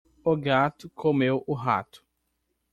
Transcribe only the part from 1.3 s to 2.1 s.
o rato.